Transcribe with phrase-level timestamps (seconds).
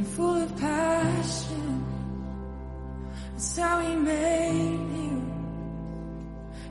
[0.00, 1.84] And full of passion.
[3.32, 5.16] That's how he made you.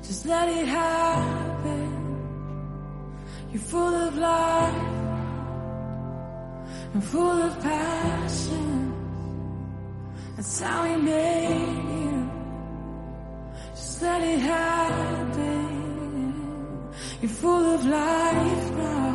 [0.01, 1.89] Just let it happen.
[3.51, 4.73] You're full of life
[6.93, 8.93] and full of passion.
[10.35, 12.31] That's how he made you.
[13.75, 15.65] Just let it happen.
[17.21, 19.08] You're full of life now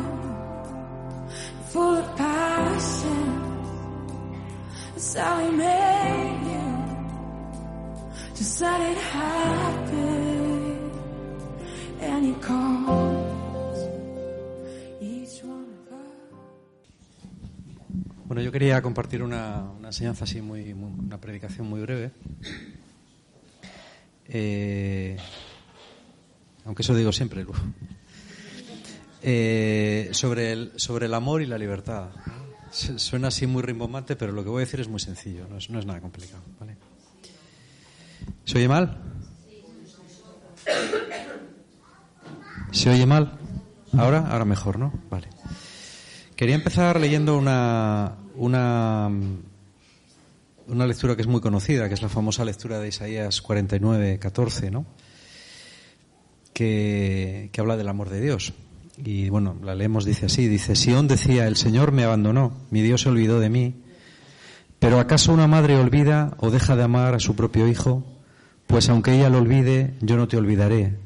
[18.25, 22.11] Bueno, yo quería compartir una, enseñanza así, muy, muy- una predicación muy breve.
[24.27, 25.15] Eh,
[26.65, 27.53] aunque eso digo siempre, Lu.
[29.21, 32.09] Eh, sobre el amor y la libertad.
[32.75, 35.57] Su- Suena así muy rimbombante, pero lo que voy a decir es muy sencillo, no
[35.57, 36.41] es, no es nada complicado.
[36.59, 36.75] ¿vale?
[38.43, 39.01] ¿Se oye mal?
[42.71, 43.37] ¿Se oye mal?
[43.97, 44.27] ¿Ahora?
[44.29, 44.93] Ahora mejor, ¿no?
[45.09, 45.29] Vale.
[46.35, 49.09] Quería empezar leyendo una, una,
[50.67, 54.69] una lectura que es muy conocida, que es la famosa lectura de Isaías 49, 14,
[54.71, 54.85] ¿no?
[56.53, 58.53] Que, que habla del amor de Dios.
[58.97, 63.01] Y bueno, la leemos, dice así, dice, Sión decía, el Señor me abandonó, mi Dios
[63.01, 63.75] se olvidó de mí,
[64.79, 68.03] pero ¿acaso una madre olvida o deja de amar a su propio hijo?
[68.67, 70.99] Pues aunque ella lo olvide, yo no te olvidaré.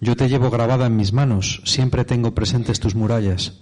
[0.00, 3.60] Yo te llevo grabada en mis manos, siempre tengo presentes tus murallas.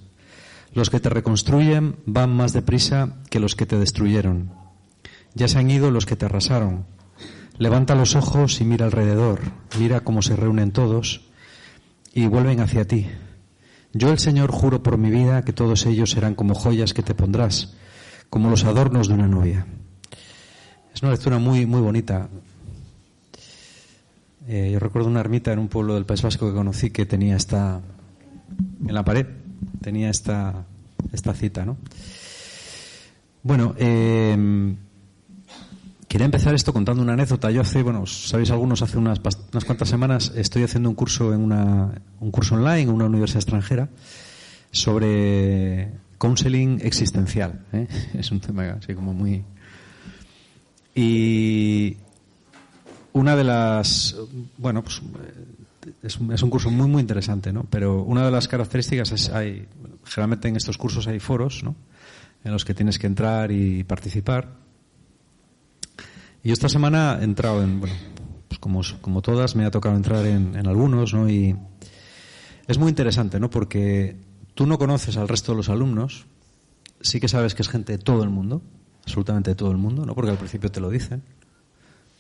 [0.75, 4.53] Los que te reconstruyen van más deprisa que los que te destruyeron.
[5.35, 6.87] Ya se han ido los que te arrasaron.
[7.59, 9.41] Levanta los ojos y mira alrededor.
[9.79, 11.29] Mira cómo se reúnen todos
[12.15, 13.07] y vuelven hacia ti.
[13.95, 17.15] Yo el Señor juro por mi vida que todos ellos serán como joyas que te
[17.15, 17.75] pondrás,
[18.31, 19.67] como los adornos de una novia.
[20.95, 22.29] Es una lectura muy, muy bonita.
[24.49, 27.37] Eh, yo recuerdo una ermita en un pueblo del País Vasco que conocí que tenía
[27.37, 27.81] esta,
[28.87, 29.27] en la pared,
[29.81, 30.65] tenía esta,
[31.13, 31.77] esta cita, ¿no?
[33.43, 34.75] Bueno, eh,
[36.13, 37.51] quería empezar esto contando una anécdota.
[37.51, 41.41] Yo hace, bueno, sabéis algunos, hace unas, unas cuantas semanas estoy haciendo un curso en
[41.41, 43.89] una, un curso online en una universidad extranjera
[44.71, 47.65] sobre counseling existencial.
[47.73, 47.89] ¿eh?
[48.13, 49.43] Es un tema así como muy...
[50.95, 51.97] Y
[53.15, 54.15] una de las,
[54.59, 57.65] bueno, pues eh, es un, es un curso muy muy interesante, ¿no?
[57.71, 59.67] Pero una de las características es hay,
[60.05, 61.75] generalmente en estos cursos hay foros, ¿no?
[62.45, 64.62] En los que tienes que entrar y participar.
[66.43, 67.95] Y yo esta semana he entrado en, bueno,
[68.49, 71.29] pues como, como todas, me ha tocado entrar en, en algunos, ¿no?
[71.29, 71.57] Y
[72.67, 73.51] es muy interesante, ¿no?
[73.51, 74.17] Porque
[74.55, 76.27] tú no conoces al resto de los alumnos,
[77.01, 78.63] sí que sabes que es gente de todo el mundo,
[79.03, 80.15] absolutamente de todo el mundo, ¿no?
[80.15, 81.23] Porque al principio te lo dicen.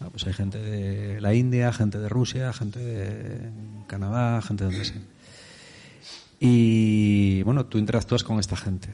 [0.00, 3.50] Ah, pues hay gente de la India, gente de Rusia, gente de
[3.86, 5.02] Canadá, gente de donde sea.
[6.40, 8.88] Y bueno, tú interactúas con esta gente.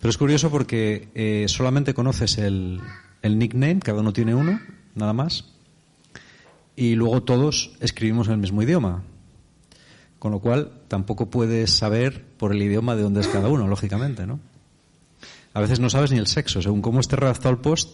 [0.00, 2.80] Pero es curioso porque eh, solamente conoces el,
[3.22, 4.60] el nickname, cada uno tiene uno,
[4.94, 5.44] nada más.
[6.76, 9.04] Y luego todos escribimos en el mismo idioma.
[10.18, 14.26] Con lo cual tampoco puedes saber por el idioma de dónde es cada uno, lógicamente,
[14.26, 14.40] ¿no?
[15.54, 16.62] A veces no sabes ni el sexo.
[16.62, 17.90] Según cómo esté redactado el post,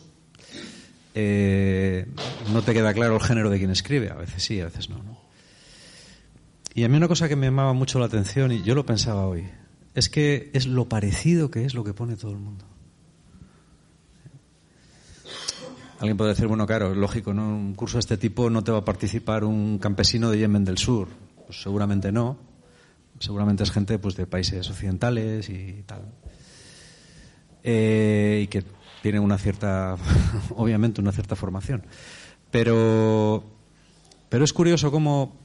[1.15, 2.07] eh,
[2.53, 4.11] no te queda claro el género de quien escribe.
[4.11, 5.19] A veces sí, a veces no, ¿no?
[6.75, 9.27] Y a mí una cosa que me llamaba mucho la atención, y yo lo pensaba
[9.27, 9.49] hoy,
[9.95, 12.65] es que es lo parecido que es lo que pone todo el mundo.
[15.99, 17.49] Alguien puede decir, bueno, claro, lógico, ¿no?
[17.49, 20.79] Un curso de este tipo no te va a participar un campesino de Yemen del
[20.79, 21.09] Sur.
[21.47, 22.39] Pues seguramente no.
[23.19, 26.03] Seguramente es gente pues, de países occidentales y tal.
[27.65, 28.63] Eh, y que
[29.03, 29.97] tienen una cierta,
[30.57, 31.83] obviamente, una cierta formación.
[32.53, 33.43] Pero,
[34.29, 35.37] pero es curioso cómo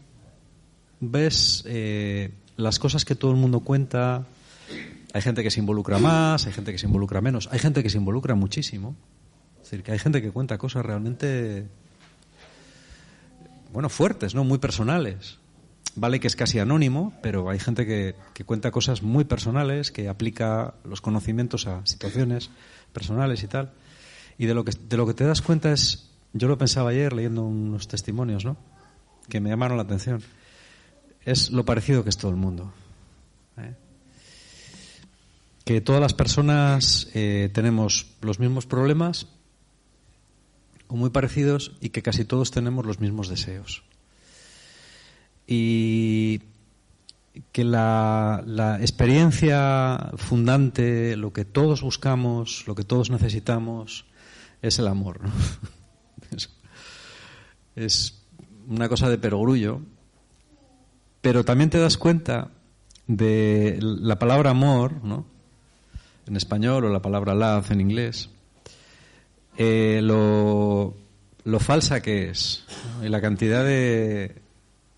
[0.99, 4.25] ves eh, las cosas que todo el mundo cuenta.
[5.13, 7.89] Hay gente que se involucra más, hay gente que se involucra menos, hay gente que
[7.89, 8.95] se involucra muchísimo.
[9.73, 11.65] Decir, que hay gente que cuenta cosas realmente,
[13.71, 14.43] bueno, fuertes, ¿no?
[14.43, 15.39] Muy personales.
[15.95, 20.09] vale que es casi anónimo, pero hay gente que, que cuenta cosas muy personales, que
[20.09, 22.51] aplica los conocimientos a situaciones
[22.91, 23.71] personales y tal.
[24.37, 27.11] Y de lo que, de lo que te das cuenta es, yo lo pensaba ayer
[27.11, 28.57] leyendo unos testimonios, ¿no?
[29.27, 30.21] Que me llamaron la atención.
[31.25, 32.71] Es lo parecido que es todo el mundo.
[33.57, 33.73] ¿eh?
[35.65, 39.29] Que todas las personas eh, tenemos los mismos problemas
[40.93, 43.81] o muy parecidos y que casi todos tenemos los mismos deseos.
[45.47, 46.41] Y
[47.51, 54.05] que la, experiencia fundante, lo que todos buscamos, lo que todos necesitamos,
[54.61, 55.21] es el amor.
[56.31, 56.49] Es,
[57.75, 58.23] es,
[58.67, 59.81] una cosa de perogrullo,
[61.21, 62.49] pero también te das cuenta
[63.05, 65.25] de la palabra amor, ¿no?
[66.25, 68.29] en español, o la palabra love en inglés,
[69.57, 70.95] eh, lo,
[71.59, 72.65] falsa que es,
[73.03, 74.41] y la cantidad de.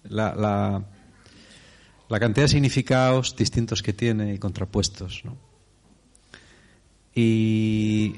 [0.04, 5.24] La, la, cantidad de significados distintos que tiene y contrapuestos.
[5.26, 5.36] ¿no?
[7.14, 8.16] Y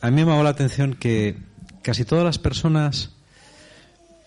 [0.00, 1.36] a mí me llamado la atención que
[1.82, 3.12] casi todas las personas,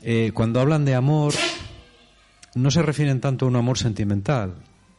[0.01, 1.33] eh, cuando hablan de amor,
[2.55, 4.55] no se refieren tanto a un amor sentimental.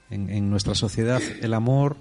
[0.08, 1.96] En, en nuestra sociedad, el amor,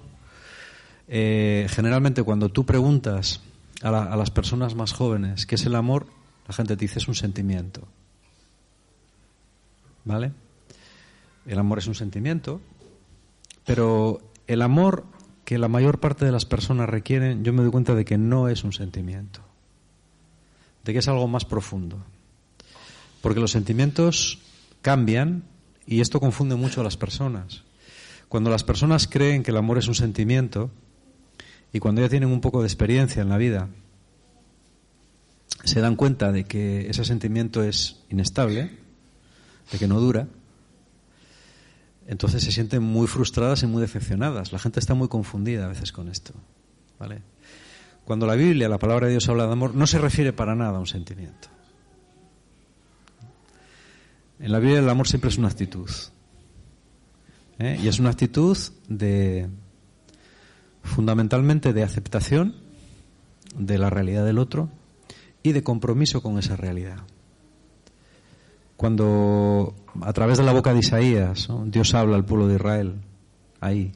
[1.06, 3.40] eh, generalmente cuando tú preguntas
[3.82, 6.06] a, la, a, las personas más jóvenes qué es el amor,
[6.46, 7.86] la gente te dice es un sentimiento.
[10.04, 10.32] ¿Vale?
[11.46, 12.60] El amor es un sentimiento,
[13.64, 15.04] pero el amor
[15.44, 18.48] que la mayor parte de las personas requieren, yo me doy cuenta de que no
[18.48, 19.40] es un sentimiento,
[20.84, 21.98] de que es algo más profundo.
[23.20, 24.38] Porque los sentimientos
[24.80, 25.42] cambian
[25.86, 27.64] y esto confunde mucho a las personas.
[28.28, 30.70] Cuando las personas creen que el amor es un sentimiento
[31.72, 33.68] y cuando ya tienen un poco de experiencia en la vida,
[35.64, 38.70] se dan cuenta de que ese sentimiento es inestable,
[39.70, 40.26] de que no dura,
[42.06, 44.52] entonces se sienten muy frustradas y muy decepcionadas.
[44.52, 46.32] La gente está muy confundida a veces con esto.
[46.98, 47.22] ¿vale?
[48.04, 50.76] Cuando la Biblia, la palabra de Dios habla de amor, no se refiere para nada
[50.76, 51.48] a un sentimiento.
[54.40, 55.88] En la Biblia el amor siempre es una actitud.
[57.58, 57.78] ¿eh?
[57.80, 58.58] Y es una actitud
[58.88, 59.48] de
[60.82, 62.54] fundamentalmente de aceptación
[63.56, 64.70] de la realidad del otro
[65.42, 66.98] y de compromiso con esa realidad.
[68.76, 71.48] Cuando a través de la boca de Isaías.
[71.66, 72.94] Dios habla al pueblo de Israel,
[73.60, 73.92] ahí,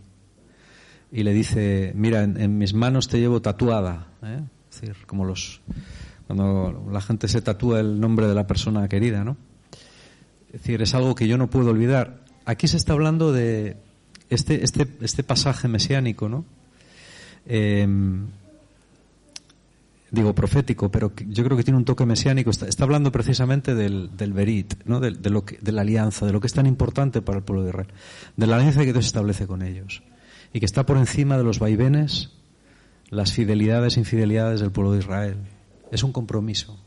[1.13, 4.41] y le dice, mira, en, en mis manos te llevo tatuada, ¿eh?
[4.71, 5.61] es decir, como los
[6.27, 9.37] cuando la gente se tatúa el nombre de la persona querida, ¿no?
[10.47, 12.25] Es decir, es algo que yo no puedo olvidar.
[12.47, 13.77] Aquí se está hablando de
[14.31, 16.47] este, este, este pasaje mesiánico, ¿no?
[17.47, 17.87] Eh,
[20.15, 22.51] digo profético, pero yo creo que tiene un toque mesiánico.
[22.51, 25.01] Está, hablando precisamente del, del Berit, ¿no?
[25.01, 27.89] de, de, la alianza, de lo que es tan importante para el pueblo de Israel,
[28.37, 30.03] de la alianza que Dios establece con ellos
[30.53, 32.31] y que está por encima de los vaivenes,
[33.11, 35.37] las fidelidades e infidelidades del pueblo de Israel.
[35.91, 36.79] Es un compromiso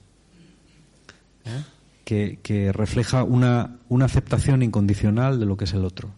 [1.46, 1.64] ¿eh?
[2.06, 6.12] que, que, refleja una, una aceptación incondicional de lo que es el otro.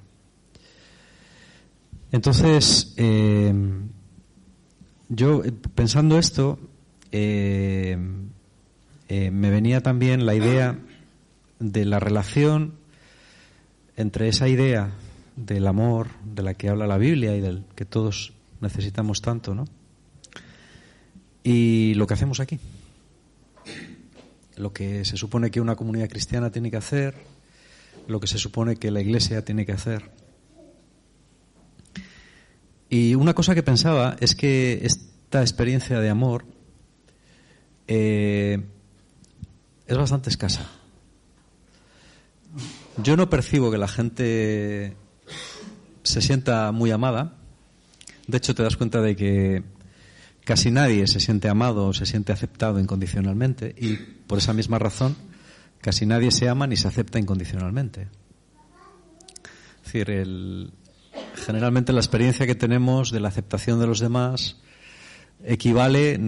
[2.12, 3.54] Entonces, eh,
[5.10, 5.42] yo
[5.76, 6.60] pensando esto,
[7.12, 7.98] eh,
[9.10, 10.80] eh, me venía también la idea
[11.60, 12.76] de la relación
[13.98, 14.92] entre esa idea
[15.36, 19.66] del amor de la que habla la Biblia y del que todos necesitamos tanto, ¿no?
[21.44, 22.60] Y lo que hacemos aquí.
[24.58, 27.16] Lo que se supone que una comunidad cristiana tiene que hacer,
[28.08, 30.12] lo que se supone que la iglesia tiene que hacer.
[32.90, 36.46] Y una cosa que pensaba es que esta experiencia de amor
[37.88, 38.64] eh,
[39.86, 40.68] es bastante escasa.
[42.98, 44.96] Yo no percibo que la gente
[46.04, 47.36] se sienta muy amada.
[48.28, 49.64] De hecho, te das cuenta de que
[50.44, 55.16] casi nadie se siente amado o se siente aceptado incondicionalmente y por esa misma razón
[55.80, 58.08] casi nadie se ama ni se acepta incondicionalmente.
[59.78, 60.72] Es decir, el,
[61.36, 64.58] generalmente la experiencia que tenemos de la aceptación de los demás
[65.44, 66.20] equivale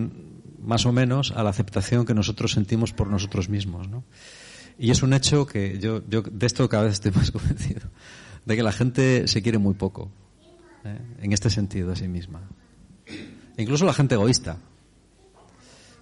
[0.62, 3.88] más o menos a la aceptación que nosotros sentimos por nosotros mismos.
[3.88, 4.03] ¿no?
[4.77, 7.81] Y es un hecho que yo, yo de esto cada vez estoy más convencido,
[8.46, 10.12] de que la gente se quiere muy poco,
[10.84, 10.98] ¿eh?
[11.22, 12.41] en este sentido a sí misma.
[13.58, 14.58] Incluso la gente egoísta,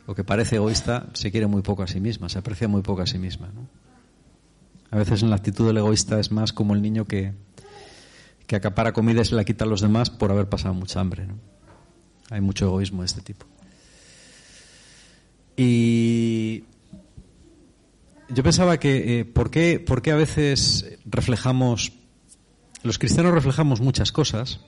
[0.06, 3.02] o que parece egoísta, se quiere muy poco a sí misma, se aprecia muy poco
[3.02, 3.50] a sí misma.
[3.54, 3.68] ¿no?
[4.92, 7.34] A veces en la actitud del egoísta es más como el niño que,
[8.50, 11.28] que acapara comida y se la quita a los demás por haber pasado mucha hambre.
[12.32, 13.46] Hay mucho egoísmo de este tipo.
[15.56, 16.64] Y
[18.28, 21.94] yo pensaba que, eh, ¿por, qué, ¿por qué a veces reflejamos,
[22.82, 24.62] los cristianos reflejamos muchas cosas?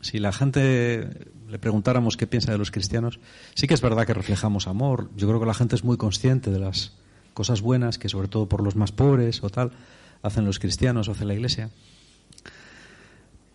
[0.00, 3.20] Si la gente le preguntáramos qué piensa de los cristianos,
[3.56, 5.10] sí que es verdad que reflejamos amor.
[5.16, 6.96] Yo creo que la gente es muy consciente de las
[7.34, 9.72] cosas buenas que, sobre todo por los más pobres o tal,
[10.22, 11.68] hacen los cristianos o hace la Iglesia.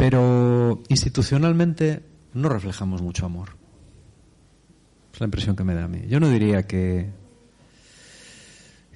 [0.03, 3.51] Pero institucionalmente no reflejamos mucho amor.
[5.13, 6.01] Es la impresión que me da a mí.
[6.09, 7.09] Yo no diría que,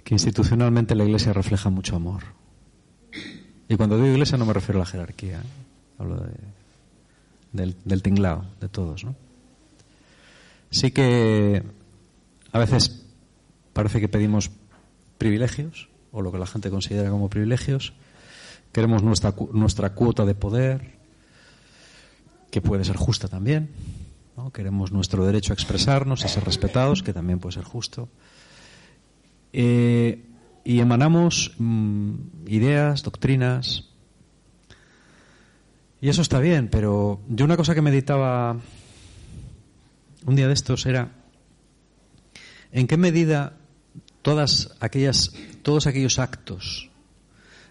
[0.04, 2.24] que institucionalmente la Iglesia refleja mucho amor.
[3.70, 5.98] Y cuando digo Iglesia no me refiero a la jerarquía, ¿eh?
[5.98, 6.18] hablo
[7.54, 9.06] de, del, tinglao, de todos.
[9.06, 9.16] ¿no?
[10.72, 11.64] Sí que
[12.52, 13.06] a veces
[13.72, 14.52] parece que pedimos
[15.18, 17.94] privilegios, o lo que la gente considera como privilegios,
[18.74, 20.97] queremos nuestra, nuestra cuota de poder,
[22.52, 23.70] que puede ser justa también,
[24.36, 24.52] ¿no?
[24.52, 28.10] queremos nuestro derecho a expresarnos, a ser respetados, que también puede ser justo.
[29.54, 30.24] Eh,
[30.64, 32.14] y emanamos mm,
[32.48, 33.86] ideas, doctrinas,
[36.00, 38.58] y eso está bien, pero yo una cosa que meditaba
[40.26, 41.12] un día de estos era
[42.72, 43.54] en qué medida
[44.22, 46.92] todas aquellas, todos aquellos actos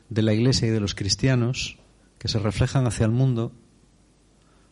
[0.08, 1.78] de la Iglesia y de los cristianos
[2.18, 3.52] que se reflejan hacia el mundo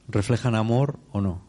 [0.08, 1.42] reflejan amor o no.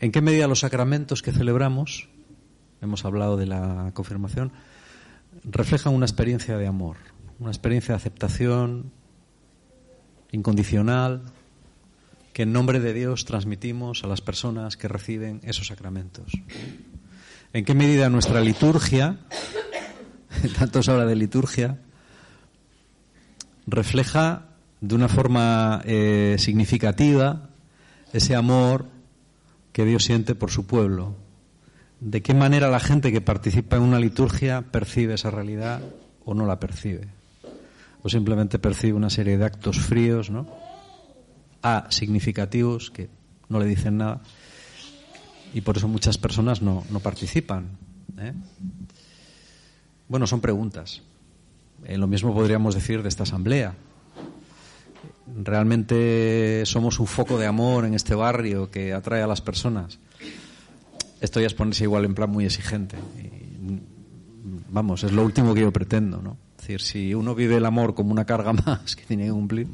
[0.00, 2.08] ¿En qué medida los sacramentos que celebramos,
[2.80, 4.52] hemos hablado de la confirmación,
[5.44, 6.96] reflejan una experiencia de amor,
[7.38, 8.92] una experiencia de aceptación
[10.30, 11.22] incondicional
[12.32, 16.32] que en nombre de Dios transmitimos a las personas que reciben esos sacramentos?
[17.52, 19.20] ¿En qué medida nuestra liturgia,
[20.58, 21.78] tanto se habla de liturgia,
[23.66, 24.53] refleja
[24.84, 27.48] de una forma eh, significativa
[28.12, 28.86] ese amor
[29.72, 31.16] que Dios siente por su pueblo.
[32.00, 35.80] ¿De qué manera la gente que participa en una liturgia percibe esa realidad
[36.26, 37.08] o no la percibe?
[38.02, 40.46] O simplemente percibe una serie de actos fríos, ¿no?
[41.62, 43.08] A significativos que
[43.48, 44.20] no le dicen nada
[45.54, 47.78] y por eso muchas personas no, no participan.
[48.18, 48.34] ¿eh?
[50.08, 51.00] Bueno, son preguntas.
[51.86, 53.74] Eh, lo mismo podríamos decir de esta asamblea
[55.42, 59.98] realmente somos un foco de amor en este barrio que atrae a las personas.
[61.20, 62.96] Esto ya es ponerse igual en plan muy exigente.
[64.68, 66.36] vamos, es lo último que yo pretendo, ¿no?
[66.56, 69.68] Es decir, si uno vive el amor como una carga más que tiene que cumplir,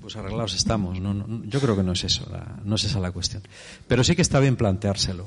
[0.00, 0.98] pues arreglados estamos.
[1.44, 2.30] Yo creo que no es eso,
[2.64, 3.42] no es esa la cuestión.
[3.88, 5.24] Pero sí que está bien planteárselo.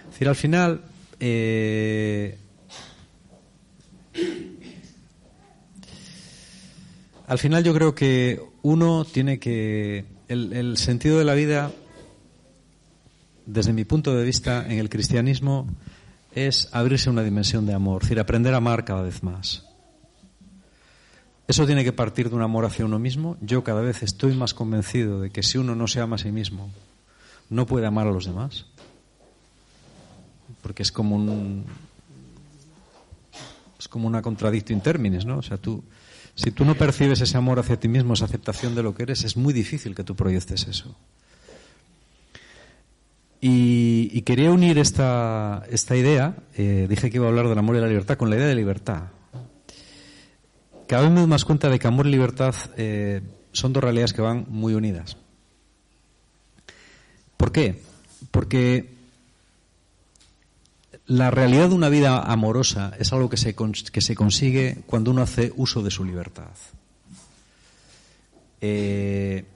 [0.00, 0.80] Es decir, al final,
[1.20, 2.38] eh,
[7.28, 10.06] Al final yo creo que uno tiene que...
[10.28, 11.70] El, sentido de la vida,
[13.44, 15.66] desde mi punto de vista, en el cristianismo,
[16.34, 19.66] es abrirse una dimensión de amor, es decir, aprender a amar cada vez más.
[21.46, 23.36] Eso tiene que partir de un amor hacia uno mismo.
[23.42, 26.32] Yo cada vez estoy más convencido de que si uno no se ama a sí
[26.32, 26.70] mismo,
[27.50, 28.64] no puede amar a los demás.
[30.62, 31.66] Porque es como un.
[33.78, 35.38] Es como una contradicto in terminis, ¿no?
[35.38, 35.84] O sea, tú
[36.38, 39.24] si tú no percibes ese amor hacia ti mismo, esa aceptación de lo que eres,
[39.24, 40.94] es muy difícil que tú proyectes eso.
[43.40, 47.80] Y, quería unir esta, esta idea, eh, dije que iba a hablar del amor y
[47.80, 49.08] la libertad, con la idea de libertad.
[50.86, 54.12] Cada vez me doy más cuenta de que amor y libertad eh, son dos realidades
[54.12, 55.16] que van muy unidas.
[57.36, 57.82] ¿Por qué?
[58.30, 58.94] Porque
[61.08, 65.22] la realidad de una vida amorosa es algo que se, que se consigue cuando uno
[65.22, 66.50] hace uso de su libertad.
[68.60, 69.46] Eh,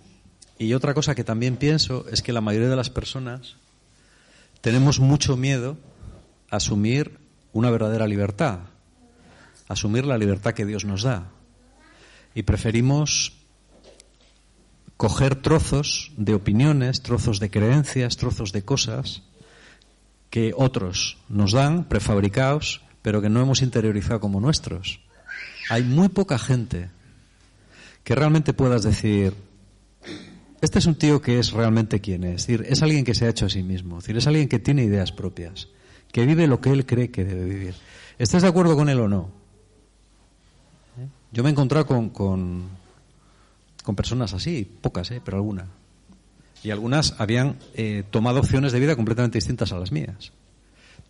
[0.58, 3.56] y otra cosa que también pienso es que la mayoría de las personas
[4.62, 5.76] tenemos mucho miedo
[6.50, 7.18] a asumir
[7.52, 8.60] una verdadera libertad,
[9.68, 11.28] asumir la libertad que Dios nos da.
[12.34, 13.34] Y preferimos
[14.96, 19.22] coger trozos de opiniones, trozos de creencias, trozos de cosas
[20.32, 25.00] que otros nos dan, prefabricados, pero que no hemos interiorizado como nuestros.
[25.68, 26.88] Hay muy poca gente
[28.02, 29.34] que realmente puedas decir,
[30.62, 33.26] este es un tío que es realmente quien es, es decir, es alguien que se
[33.26, 35.68] ha hecho a sí mismo, es decir, es alguien que tiene ideas propias,
[36.10, 37.74] que vive lo que él cree que debe vivir.
[38.18, 39.28] ¿Estás de acuerdo con él o no?
[41.30, 42.70] Yo me he encontrado con, con,
[43.84, 45.20] con personas así, pocas, ¿eh?
[45.22, 45.81] pero alguna
[46.62, 50.32] y algunas habían eh, tomado opciones de vida completamente distintas a las mías.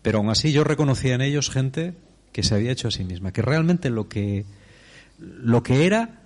[0.01, 1.93] Pero aún así yo reconocía en ellos gente
[2.31, 4.45] que se había hecho a sí misma, que realmente lo que,
[5.19, 6.21] lo que era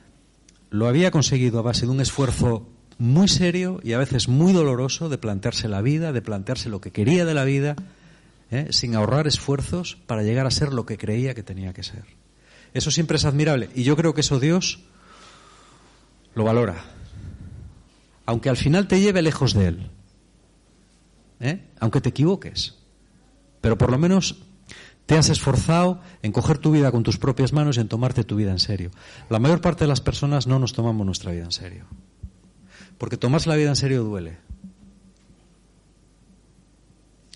[0.69, 2.67] lo había conseguido a base de un esfuerzo
[2.97, 6.91] muy serio y a veces muy doloroso de plantearse la vida, de plantearse lo que
[6.91, 7.75] quería de la vida
[8.51, 8.67] ¿eh?
[8.71, 12.03] sin ahorrar esfuerzos para llegar a ser lo que creía que tenía que ser.
[12.73, 14.79] Eso siempre es admirable y yo creo que eso Dios
[16.33, 16.96] lo valora.
[18.27, 19.89] Aunque al final te lleve lejos de Él.
[21.39, 21.63] ¿eh?
[21.79, 22.75] Aunque te equivoques.
[23.61, 24.43] Pero por lo menos
[25.05, 28.35] te has esforzado en coger tu vida con tus propias manos y en tomarte tu
[28.35, 28.91] vida en serio.
[29.29, 31.85] La mayor parte de las personas no nos tomamos nuestra vida en serio.
[32.97, 34.37] Porque tomarse la vida en serio duele.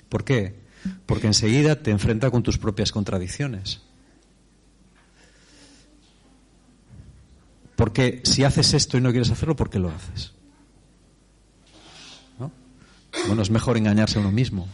[0.09, 0.59] ¿Por qué?
[1.05, 3.81] Porque enseguida te enfrenta con tus propias contradicciones.
[7.77, 10.33] Porque si haces esto y no quieres hacerlo, ¿por qué lo haces?
[13.21, 13.27] ¿No?
[13.27, 14.67] Bueno, es mejor engañarse a uno mismo.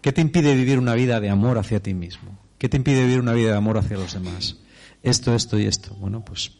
[0.00, 2.38] ¿Qué te impide vivir una vida de amor hacia ti mismo?
[2.58, 4.56] ¿Qué te impide vivir una vida de amor hacia los demás?
[5.02, 5.94] Esto, esto y esto.
[5.94, 6.52] Bueno, pues,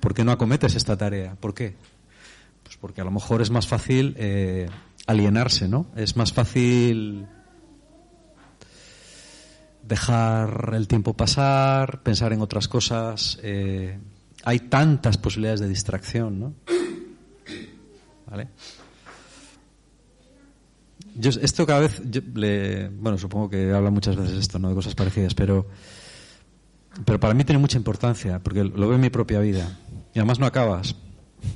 [0.00, 1.34] ¿por qué no acometes esta tarea?
[1.34, 1.74] ¿Por qué?
[2.62, 4.68] Pues porque a lo mejor es más fácil eh,
[5.06, 5.86] alienarse, ¿no?
[5.96, 7.26] Es más fácil
[9.82, 13.38] dejar el tiempo pasar, pensar en otras cosas.
[13.42, 13.98] Eh,
[14.44, 16.54] hay tantas posibilidades de distracción, ¿no?
[18.26, 18.48] ¿Vale?
[21.18, 22.00] Yo, esto cada vez,
[22.34, 24.68] le, bueno, supongo que habla muchas veces esto, ¿no?
[24.68, 25.66] De cosas parecidas, pero,
[27.04, 29.78] pero para mí tiene mucha importancia, porque lo veo en mi propia vida.
[30.14, 30.94] Y además no acabas.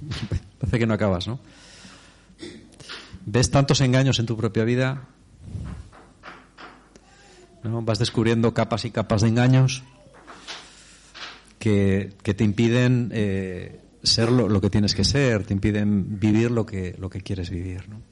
[0.59, 1.39] Parece que no acabas, ¿no?
[3.25, 5.07] Ves tantos engaños en tu propia vida,
[7.63, 7.83] ¿no?
[7.83, 9.85] Vas descubriendo capas y capas de engaños
[11.61, 16.97] que, te impiden eh, ser lo, que tienes que ser, te impiden vivir lo que,
[16.99, 17.89] lo que quieres vivir.
[17.89, 18.12] ¿no?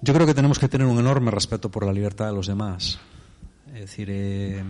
[0.00, 2.98] Yo creo que tenemos que tener un enorme respeto por la libertad de los demás.
[3.74, 4.62] Es decir, eh,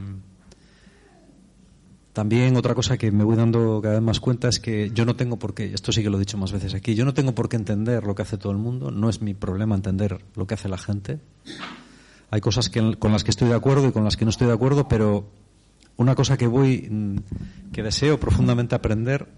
[2.13, 5.17] también otra cosa que me voy dando cada vez más cuenta es que yo no
[5.17, 7.35] tengo por qué, esto sí que lo he dicho más veces aquí, yo no tengo
[7.35, 10.47] por qué entender lo que hace todo el mundo, no es mi problema entender lo
[10.47, 11.21] que hace la gente.
[12.31, 14.53] Hay cosas con las que estoy de acuerdo y con las que no estoy de
[14.55, 15.31] acuerdo, pero
[15.97, 19.29] una cosa que voy, mm, que deseo profundamente aprender,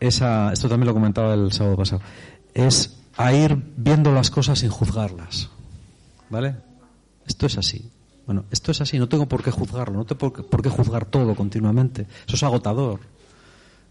[0.00, 2.00] es esto también lo comentaba el sábado pasado,
[2.54, 5.50] es a ir viendo las cosas sin juzgarlas.
[6.30, 6.56] ¿Vale?
[7.26, 7.90] Esto es así.
[8.26, 11.34] Bueno, esto es así, no tengo por qué juzgarlo, no tengo por qué juzgar todo
[11.34, 12.06] continuamente.
[12.26, 13.00] Eso es agotador.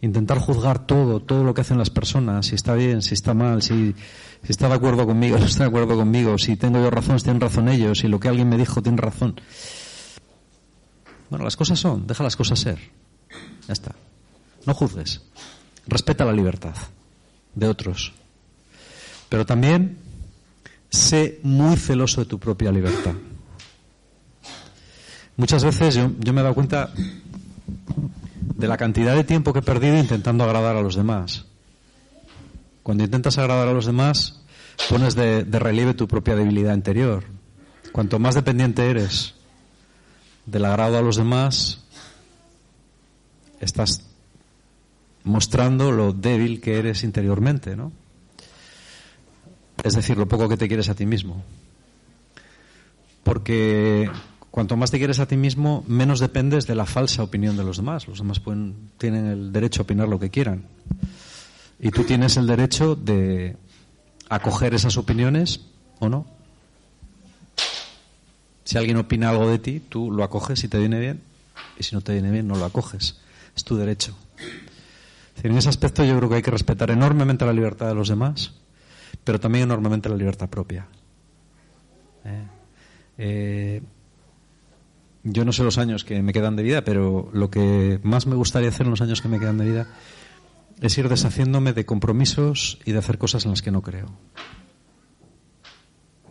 [0.02, 3.62] Intentar juzgar todo, todo lo que hacen las personas, si está bien, si está mal,
[3.62, 3.96] si,
[4.44, 7.70] está de acuerdo conmigo, no está de acuerdo conmigo, si tengo yo razón, tienen razón
[7.70, 9.40] ellos, si lo que alguien me dijo tiene razón.
[11.30, 12.80] Bueno, las cosas son, deja las cosas ser.
[13.68, 13.96] Ya está.
[14.66, 15.22] No juzgues.
[15.88, 16.76] Respeta la libertad
[17.56, 18.14] de otros.
[19.34, 19.98] Pero también
[20.92, 23.16] sé muy celoso de tu propia libertad.
[25.38, 26.94] Muchas veces yo, me he dado cuenta
[28.38, 31.48] de la cantidad de tiempo que he perdido intentando agradar a los demás.
[32.84, 34.44] Cuando intentas agradar a los demás,
[34.88, 37.24] pones de relieve tu propia debilidad interior.
[37.92, 39.34] Cuanto más dependiente eres
[40.46, 41.84] del agrado a los demás,
[43.60, 44.06] estás
[45.24, 48.03] mostrando lo débil que eres interiormente, ¿no?
[49.84, 51.44] Es decir, lo poco que te quieres a ti mismo.
[53.24, 54.10] Porque
[54.50, 57.78] cuanto más te quieres a ti mismo, menos dependes de la falsa opinión de los
[57.78, 58.08] demás.
[58.08, 60.64] Los demás pueden, tienen el derecho a opinar lo que quieran.
[61.80, 63.58] Y tú tienes el derecho de
[64.30, 65.62] acoger esas opiniones
[66.00, 66.26] o no.
[68.64, 71.22] Si alguien opina algo de ti, tú lo acoges si te viene bien,
[71.78, 73.20] y si no te viene bien, no lo acoges.
[73.56, 74.16] Es tu derecho.
[75.44, 78.54] En ese aspecto yo creo que hay que respetar enormemente la libertad de los demás,
[79.24, 80.88] pero también enormemente la libertad propia.
[82.26, 82.48] ¿Eh?
[83.18, 83.82] Eh,
[85.24, 88.36] yo no sé los años que me quedan de vida, pero lo que más me
[88.36, 89.88] gustaría hacer en los años que me quedan de vida
[90.82, 94.08] es ir deshaciéndome de compromisos y de hacer cosas en las que no creo.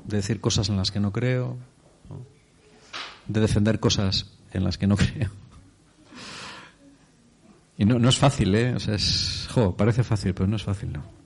[0.05, 1.57] De decir cosas en las que no creo,
[3.27, 5.31] de defender cosas en las que no creo.
[7.79, 8.75] Y no, no es fácil, ¿eh?
[8.75, 11.22] O sea, es, jo, parece fácil, pero no es fácil, ¿no?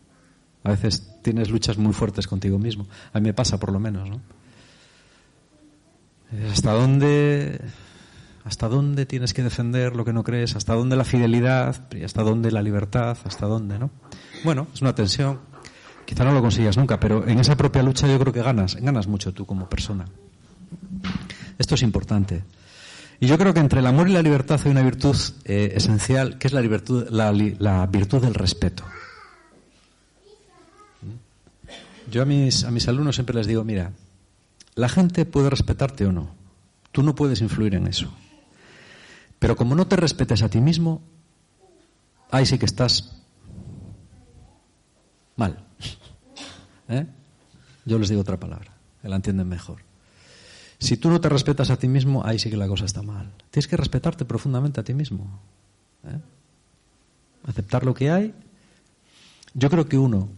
[0.65, 2.87] A veces tienes luchas muy fuertes contigo mismo.
[3.13, 4.21] A mí me pasa, por lo menos, ¿no?
[6.51, 7.61] ¿Hasta dónde,
[8.45, 10.57] hasta dónde tienes que defender lo que no crees?
[10.57, 11.93] ¿Hasta dónde la fidelidad?
[11.93, 13.17] ¿Y hasta dónde la libertad?
[13.25, 13.91] ¿Hasta dónde, no?
[14.45, 15.41] Bueno, es una tensión.
[16.05, 19.07] Quizá no lo consigas nunca, pero en esa propia lucha yo creo que ganas, ganas
[19.07, 20.05] mucho tú como persona.
[21.59, 22.45] Esto es importante.
[23.19, 26.39] Y yo creo que entre el amor y la libertad hay una virtud eh, esencial,
[26.39, 28.85] que es la, virtud, la, virtud del respeto.
[32.11, 33.93] Yo a mis, a mis alumnos siempre les digo, mira,
[34.75, 36.31] la gente puede respetarte o no.
[36.93, 38.13] Tú no puedes influir en eso.
[39.39, 41.03] Pero como no te respetes a ti mismo,
[42.31, 43.23] ahí sí que estás
[45.37, 45.65] mal.
[46.89, 47.07] ¿Eh?
[47.85, 49.79] Yo les digo otra palabra, que la entienden mejor.
[50.79, 53.33] Si tú no te respetas a ti mismo, ahí sí que la cosa está mal.
[53.51, 55.41] Tienes que respetarte profundamente a ti mismo.
[56.05, 56.19] ¿eh?
[57.47, 58.35] Aceptar lo que hay.
[59.55, 60.29] Yo creo que uno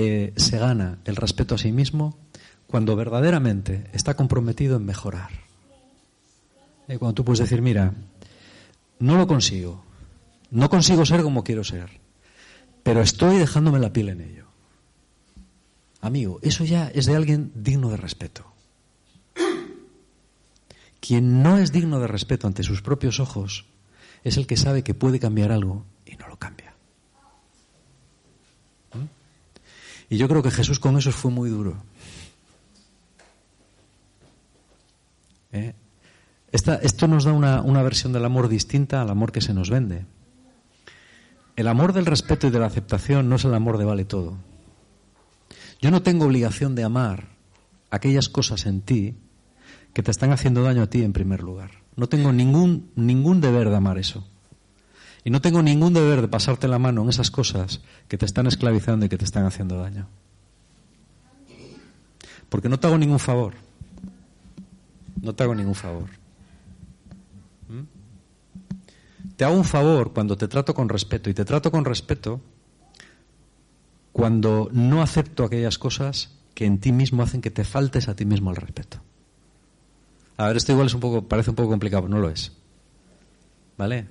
[0.00, 2.16] eh, se gana el respeto a sí mismo
[2.68, 5.30] cuando verdaderamente está comprometido en mejorar.
[6.86, 7.94] Eh, cuando tú puedes decir, mira,
[9.00, 9.82] no lo consigo,
[10.52, 11.90] no consigo ser como quiero ser,
[12.84, 14.46] pero estoy dejándome la piel en ello.
[16.00, 18.46] Amigo, eso ya es de alguien digno de respeto.
[21.00, 23.66] Quien no es digno de respeto ante sus propios ojos
[24.22, 26.72] es el que sabe que puede cambiar algo y no lo cambia.
[28.94, 29.18] ¿Mm?
[30.10, 31.76] Y yo creo que Jesús con eso fue muy duro.
[35.52, 35.74] ¿Eh?
[36.50, 40.06] esto nos da una, una versión del amor distinta al amor que se nos vende.
[41.56, 44.36] El amor del respeto y de la aceptación no es el amor de vale todo.
[45.80, 47.28] Yo no tengo obligación de amar
[47.90, 49.16] aquellas cosas en ti
[49.92, 51.70] que te están haciendo daño a ti en primer lugar.
[51.96, 54.26] No tengo ningún, ningún deber de amar eso.
[55.24, 58.46] Y no tengo ningún deber de pasarte la mano en esas cosas que te están
[58.46, 60.08] esclavizando y que te están haciendo daño.
[62.48, 63.54] Porque no te hago ningún favor.
[65.20, 66.08] No te hago ningún favor.
[67.68, 67.82] ¿Mm?
[69.36, 71.28] Te hago un favor cuando te trato con respeto.
[71.28, 72.40] Y te trato con respeto
[74.12, 78.24] cuando no acepto aquellas cosas que en ti mismo hacen que te faltes a ti
[78.24, 78.98] mismo el respeto.
[80.36, 82.52] A ver, esto igual es un poco, parece un poco complicado, no lo es.
[83.76, 84.06] ¿Vale?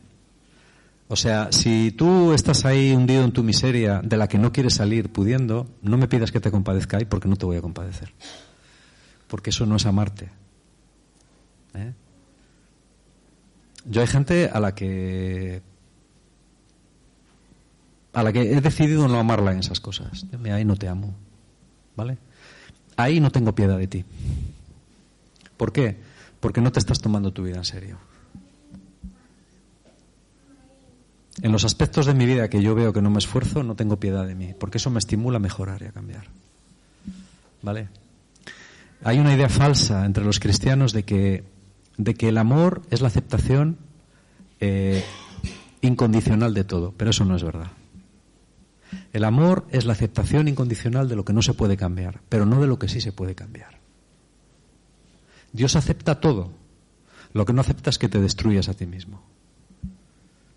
[1.09, 4.73] O sea, si tú estás ahí hundido en tu miseria de la que no quieres
[4.73, 8.13] salir pudiendo, no me pidas que te compadezca ahí porque no te voy a compadecer.
[9.27, 10.29] Porque eso no es amarte.
[11.75, 11.93] ¿Eh?
[13.85, 15.61] Yo hay gente a la que
[18.13, 20.25] a la que he decidido no amarla en esas cosas.
[20.51, 21.15] Ahí no te amo.
[21.95, 22.17] ¿Vale?
[22.97, 24.05] Ahí no tengo piedad de ti.
[25.55, 25.97] ¿Por qué?
[26.39, 27.97] Porque no te estás tomando tu vida en serio.
[31.41, 33.99] En los aspectos de mi vida que yo veo que no me esfuerzo, no tengo
[33.99, 36.25] piedad de mí, porque eso me estimula a mejorar y a cambiar.
[37.61, 37.89] ¿Vale?
[39.03, 41.43] Hay una idea falsa entre los cristianos de que,
[41.97, 43.77] de que el amor es la aceptación
[44.59, 45.03] eh,
[45.81, 47.71] incondicional de todo, pero eso no es verdad.
[49.13, 52.61] El amor es la aceptación incondicional de lo que no se puede cambiar, pero no
[52.61, 53.79] de lo que sí se puede cambiar.
[55.51, 56.51] Dios acepta todo.
[57.33, 59.21] Lo que no acepta es que te destruyas a ti mismo.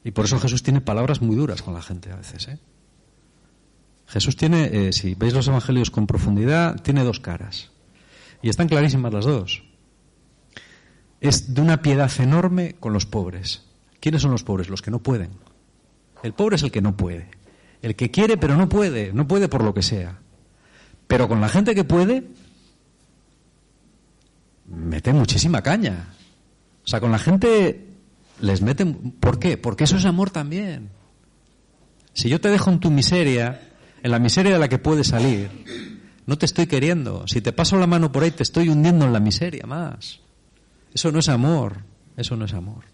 [0.04, 2.48] Y por eso Jesús tiene palabras muy duras con la gente a veces.
[2.48, 2.58] ¿eh?
[4.06, 7.70] Jesús tiene, eh, si veis los evangelios con profundidad, tiene dos caras.
[8.42, 9.62] Y están clarísimas las dos.
[11.20, 13.66] Es de una piedad enorme con los pobres.
[14.00, 14.70] ¿Quiénes son los pobres?
[14.70, 15.30] Los que no pueden.
[16.22, 17.28] El pobre es el que no puede.
[17.82, 19.12] El que quiere pero no puede.
[19.12, 20.18] No puede por lo que sea.
[21.06, 22.24] Pero con la gente que puede,
[24.66, 26.14] mete muchísima caña.
[26.84, 27.89] O sea, con la gente
[28.40, 29.12] les meten...
[29.12, 29.56] ¿Por qué?
[29.56, 30.90] Porque eso es amor también.
[32.12, 33.60] Si yo te dejo en tu miseria,
[34.02, 35.50] en la miseria de la que puedes salir,
[36.26, 37.26] no te estoy queriendo.
[37.26, 40.20] Si te paso la mano por ahí, te estoy hundiendo en la miseria más.
[40.92, 41.78] Eso no es amor.
[42.16, 42.84] Eso no es amor.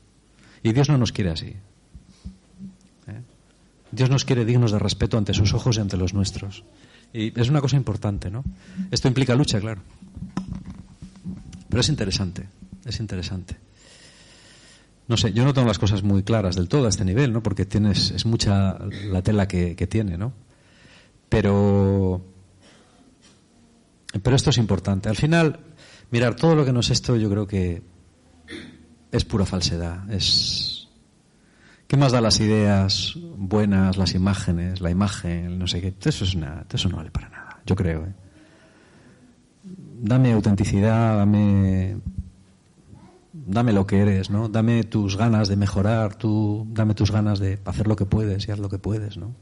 [0.63, 1.55] Y Dios no nos quiere así.
[3.07, 3.21] ¿Eh?
[3.91, 6.65] Dios nos quiere dignos de respeto ante sus ojos y ante los nuestros.
[7.13, 8.45] Y es una cosa importante, ¿no?
[8.91, 9.81] Esto implica lucha, claro.
[11.69, 12.49] Pero es interesante,
[12.85, 13.57] es interesante.
[15.09, 17.43] No sé, yo no tengo las cosas muy claras del todo a este nivel, ¿no?
[17.43, 18.79] Porque tienes, es mucha
[19.11, 20.33] la tela que, tiene, ¿no?
[21.29, 22.25] Pero,
[24.23, 25.09] pero esto es importante.
[25.09, 25.61] Al final,
[26.11, 27.83] mirar todo lo que no es esto, yo creo que
[29.13, 30.11] es pura falsedad.
[30.11, 30.89] Es,
[31.87, 35.95] ¿qué más da las ideas buenas, las imágenes, la imagen, no sé qué?
[36.05, 36.37] Eso es
[36.73, 37.61] eso no vale para nada.
[37.65, 38.07] Yo creo.
[38.07, 38.15] ¿eh?
[40.01, 41.97] Dame autenticidad, dame
[43.47, 44.49] dame lo que eres, ¿no?
[44.49, 48.51] Dame tus ganas de mejorar, tú, dame tus ganas de hacer lo que puedes y
[48.51, 49.35] haz lo que puedes, ¿no?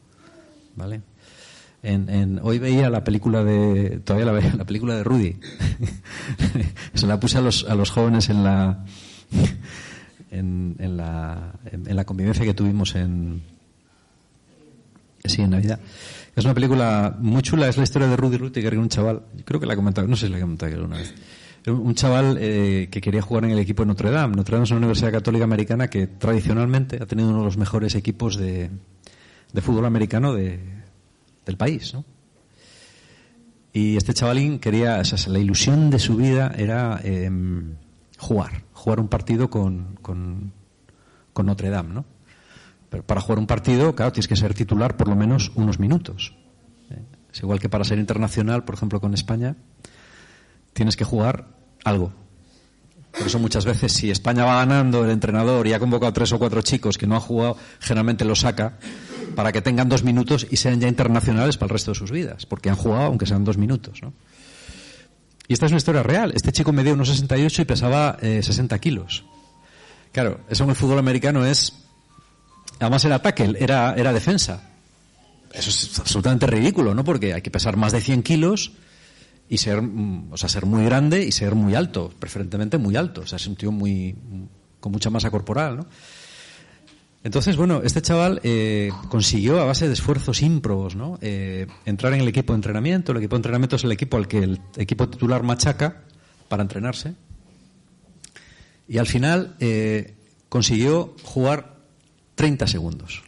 [0.77, 1.01] ¿Vale?
[1.83, 5.37] En, hoy veía la película de, todavía la veía, la película de Rudy.
[6.95, 8.85] Se la puse a los, a los jóvenes en la,
[10.31, 13.43] en, en la, en, la convivencia que tuvimos en,
[15.25, 15.79] sí, en Navidad.
[16.35, 19.67] Es una película muy chula, es la historia de Rudy Rutiger, un chaval, creo que
[19.67, 21.15] la he comentado, no sé si la he comentado alguna vez
[21.67, 24.37] un chaval eh, que quería jugar en el equipo de Notre Dame.
[24.37, 27.95] Notre Dame es una universidad católica americana que tradicionalmente ha tenido uno de los mejores
[27.95, 28.71] equipos de,
[29.63, 30.61] fútbol americano de,
[31.47, 31.95] del país.
[31.95, 32.05] ¿no?
[33.73, 37.77] Y este chavalín quería, la ilusión de su vida era em,
[38.19, 40.53] jugar, jugar un partido con, con,
[41.35, 41.95] Notre Dame.
[41.95, 42.05] ¿no?
[42.91, 46.37] Pero para jugar un partido, claro, tienes que ser titular por lo menos unos minutos.
[46.91, 47.01] ¿eh?
[47.33, 49.57] Es igual que para ser internacional, por ejemplo, con España,
[50.75, 51.54] tienes que jugar
[51.85, 52.13] algo.
[53.17, 56.39] Por eso muchas veces si España va ganando el entrenador y ha convocado tres o
[56.39, 58.79] cuatro chicos que no han jugado, generalmente los saca
[59.37, 62.47] para que tengan dos minutos y sean ya internacionales para el resto de sus vidas,
[62.47, 64.03] porque han jugado aunque sean dos minutos.
[64.03, 64.13] ¿no?
[65.47, 66.33] Y esta es una historia real.
[66.35, 69.25] Este chico medía unos 68 y pesaba eh, 60 kilos.
[70.11, 71.73] Claro, eso en el fútbol americano es...
[72.81, 74.71] Además era tackle, era, era defensa.
[75.53, 77.05] Eso es absolutamente ridículo, ¿no?
[77.05, 78.73] Porque hay que pesar más de 100 kilos
[79.55, 83.21] y ser, mm, o sea, ser muy grande y ser muy alto, preferentemente muy alto.
[83.21, 84.13] O sea, es un tío muy,
[84.81, 85.87] con mucha masa corporal, ¿no?
[87.23, 91.19] Entonces, bueno, este chaval eh, consiguió a base de esfuerzos ímprobos, ¿no?
[91.23, 93.13] Eh, entrar en el equipo de entrenamiento.
[93.13, 96.03] El equipo de entrenamiento es el equipo al que el equipo titular machaca
[96.49, 97.15] para entrenarse.
[98.89, 100.17] Y al final eh,
[100.49, 101.77] consiguió jugar
[102.35, 103.23] 30 segundos.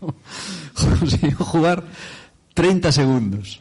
[0.74, 1.84] consiguió jugar
[2.54, 3.60] 30 segundos.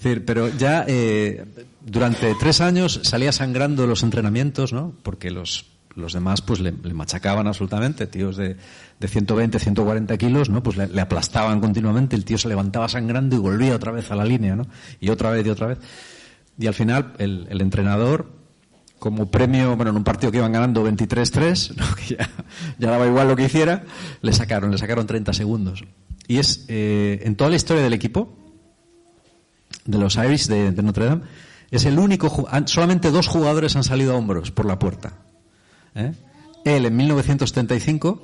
[0.00, 1.44] Decir, pero ya eh,
[1.84, 4.94] durante tres años salía sangrando los entrenamientos, ¿no?
[5.02, 8.56] Porque los, los demás pues le, machacaban absolutamente, tíos de,
[8.98, 10.62] de 120, 140 kilos, ¿no?
[10.62, 14.24] Pues le, aplastaban continuamente, el tío se levantaba sangrando y volvía otra vez a la
[14.24, 14.66] línea, ¿no?
[15.00, 15.78] Y otra vez y otra vez.
[16.58, 18.32] Y al final el, el entrenador,
[18.98, 21.94] como premio, bueno, en un partido que iban ganando 23-3, ¿no?
[21.94, 22.30] que ya,
[22.78, 23.84] ya, daba igual lo que hiciera,
[24.22, 25.84] le sacaron, le sacaron 30 segundos.
[26.26, 28.39] Y es, eh, en toda la historia del equipo,
[29.90, 31.22] de los Irish de, Notre Dame,
[31.70, 35.12] es el único, solamente dos jugadores han salido a hombros por la puerta.
[35.94, 36.12] ¿Eh?
[36.64, 38.22] Él en 1975,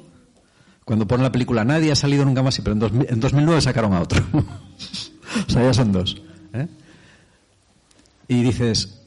[0.85, 3.94] cuando pone la película Nadie ha salido nunca más, pero en, dos, en 2009 sacaron
[3.94, 4.24] a otro.
[4.33, 6.20] o sea, ya son dos.
[6.52, 6.66] ¿eh?
[8.29, 9.00] Y dices,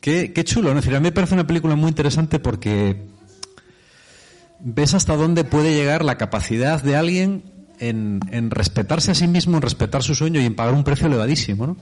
[0.00, 0.78] qué, qué chulo, ¿no?
[0.78, 3.06] Es decir, a mí me parece una película muy interesante porque
[4.60, 9.62] ves hasta dónde puede llegar la capacidad de alguien en, respetarse a sí mismo, en
[9.62, 11.76] respetar su sueño y en pagar un precio elevadísimo, ¿no?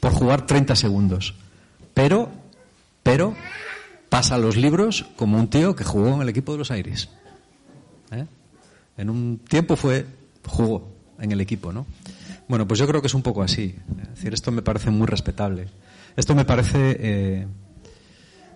[0.00, 1.34] Por jugar 30 segundos.
[1.94, 2.30] Pero,
[3.02, 3.34] pero,
[4.08, 7.08] pasa los libros como un tío que jugó en el equipo de los Aires.
[8.12, 8.26] ¿Eh?
[8.96, 10.06] En un tiempo fue,
[10.46, 11.86] jugó en el equipo, ¿no?
[12.46, 13.76] Bueno, pues yo creo que es un poco así.
[14.02, 15.68] Es decir, esto me parece muy respetable.
[16.16, 17.46] Esto me parece, eh,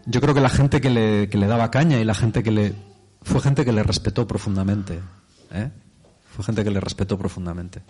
[0.06, 2.50] yo creo que la gente que le, que le daba caña y la gente que
[2.50, 2.74] le,
[3.22, 5.00] fue gente que le respetó profundamente.
[5.52, 5.70] ¿Eh?
[6.34, 7.82] Fue gente que le respetó profundamente.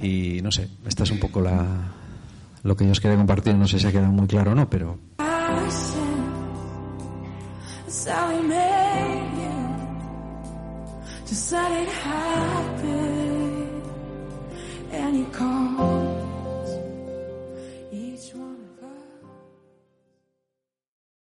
[0.00, 1.92] Y no sé, esta es un poco la,
[2.62, 3.54] lo que yo os quería compartir.
[3.54, 4.98] No sé si ha quedado muy claro o no, pero.